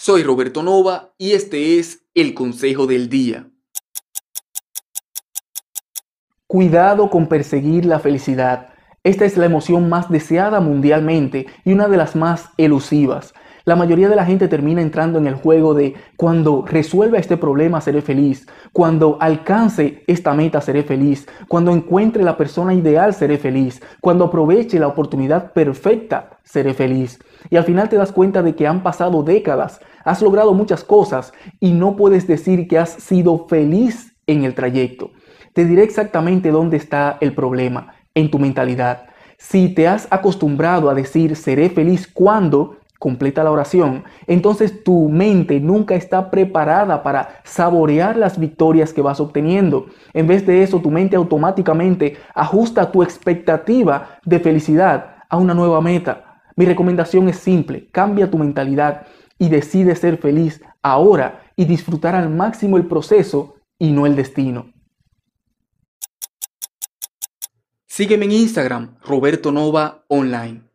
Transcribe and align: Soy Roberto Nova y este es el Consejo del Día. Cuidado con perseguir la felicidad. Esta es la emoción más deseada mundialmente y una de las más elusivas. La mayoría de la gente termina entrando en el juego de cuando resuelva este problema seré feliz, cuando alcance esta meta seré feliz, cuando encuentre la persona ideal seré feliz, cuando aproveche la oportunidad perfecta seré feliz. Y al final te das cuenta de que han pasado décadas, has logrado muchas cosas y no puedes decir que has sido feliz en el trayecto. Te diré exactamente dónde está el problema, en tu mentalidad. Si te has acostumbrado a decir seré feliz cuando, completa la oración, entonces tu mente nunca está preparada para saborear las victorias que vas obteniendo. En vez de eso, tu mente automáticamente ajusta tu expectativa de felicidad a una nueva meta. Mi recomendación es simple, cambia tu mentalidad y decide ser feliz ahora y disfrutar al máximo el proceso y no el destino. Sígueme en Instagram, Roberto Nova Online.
Soy 0.00 0.22
Roberto 0.22 0.62
Nova 0.62 1.12
y 1.18 1.32
este 1.32 1.80
es 1.80 2.06
el 2.14 2.32
Consejo 2.32 2.86
del 2.86 3.08
Día. 3.08 3.50
Cuidado 6.46 7.10
con 7.10 7.26
perseguir 7.26 7.84
la 7.84 7.98
felicidad. 7.98 8.68
Esta 9.02 9.24
es 9.24 9.36
la 9.36 9.46
emoción 9.46 9.88
más 9.88 10.08
deseada 10.08 10.60
mundialmente 10.60 11.46
y 11.64 11.72
una 11.72 11.88
de 11.88 11.96
las 11.96 12.14
más 12.14 12.50
elusivas. 12.58 13.34
La 13.68 13.76
mayoría 13.76 14.08
de 14.08 14.16
la 14.16 14.24
gente 14.24 14.48
termina 14.48 14.80
entrando 14.80 15.18
en 15.18 15.26
el 15.26 15.34
juego 15.34 15.74
de 15.74 15.92
cuando 16.16 16.64
resuelva 16.66 17.18
este 17.18 17.36
problema 17.36 17.82
seré 17.82 18.00
feliz, 18.00 18.46
cuando 18.72 19.18
alcance 19.20 20.04
esta 20.06 20.32
meta 20.32 20.62
seré 20.62 20.84
feliz, 20.84 21.28
cuando 21.48 21.70
encuentre 21.72 22.22
la 22.24 22.38
persona 22.38 22.72
ideal 22.72 23.12
seré 23.12 23.36
feliz, 23.36 23.82
cuando 24.00 24.24
aproveche 24.24 24.78
la 24.78 24.86
oportunidad 24.86 25.52
perfecta 25.52 26.38
seré 26.44 26.72
feliz. 26.72 27.18
Y 27.50 27.56
al 27.56 27.64
final 27.64 27.90
te 27.90 27.96
das 27.96 28.10
cuenta 28.10 28.42
de 28.42 28.54
que 28.54 28.66
han 28.66 28.82
pasado 28.82 29.22
décadas, 29.22 29.80
has 30.02 30.22
logrado 30.22 30.54
muchas 30.54 30.82
cosas 30.82 31.34
y 31.60 31.72
no 31.72 31.94
puedes 31.94 32.26
decir 32.26 32.68
que 32.68 32.78
has 32.78 32.88
sido 32.88 33.48
feliz 33.48 34.16
en 34.26 34.44
el 34.44 34.54
trayecto. 34.54 35.10
Te 35.52 35.66
diré 35.66 35.82
exactamente 35.82 36.50
dónde 36.50 36.78
está 36.78 37.18
el 37.20 37.34
problema, 37.34 37.92
en 38.14 38.30
tu 38.30 38.38
mentalidad. 38.38 39.08
Si 39.40 39.68
te 39.68 39.86
has 39.86 40.08
acostumbrado 40.10 40.90
a 40.90 40.94
decir 40.94 41.36
seré 41.36 41.70
feliz 41.70 42.08
cuando, 42.12 42.77
completa 42.98 43.44
la 43.44 43.52
oración, 43.52 44.04
entonces 44.26 44.82
tu 44.82 45.08
mente 45.08 45.60
nunca 45.60 45.94
está 45.94 46.30
preparada 46.30 47.02
para 47.02 47.40
saborear 47.44 48.16
las 48.16 48.38
victorias 48.38 48.92
que 48.92 49.02
vas 49.02 49.20
obteniendo. 49.20 49.86
En 50.12 50.26
vez 50.26 50.44
de 50.46 50.62
eso, 50.62 50.80
tu 50.80 50.90
mente 50.90 51.16
automáticamente 51.16 52.16
ajusta 52.34 52.90
tu 52.90 53.02
expectativa 53.02 54.18
de 54.24 54.40
felicidad 54.40 55.16
a 55.28 55.36
una 55.36 55.54
nueva 55.54 55.80
meta. 55.80 56.42
Mi 56.56 56.64
recomendación 56.64 57.28
es 57.28 57.36
simple, 57.36 57.88
cambia 57.92 58.30
tu 58.30 58.38
mentalidad 58.38 59.06
y 59.38 59.48
decide 59.48 59.94
ser 59.94 60.18
feliz 60.18 60.60
ahora 60.82 61.42
y 61.54 61.64
disfrutar 61.64 62.16
al 62.16 62.30
máximo 62.30 62.76
el 62.76 62.86
proceso 62.86 63.54
y 63.78 63.92
no 63.92 64.06
el 64.06 64.16
destino. 64.16 64.72
Sígueme 67.86 68.26
en 68.26 68.32
Instagram, 68.32 68.96
Roberto 69.02 69.52
Nova 69.52 70.04
Online. 70.08 70.67